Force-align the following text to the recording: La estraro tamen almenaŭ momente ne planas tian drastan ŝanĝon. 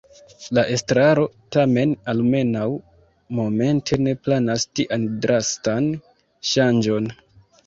La 0.57 0.61
estraro 0.75 1.25
tamen 1.55 1.91
almenaŭ 2.13 2.65
momente 3.41 4.01
ne 4.07 4.15
planas 4.25 4.67
tian 4.81 5.07
drastan 5.27 5.93
ŝanĝon. 6.55 7.13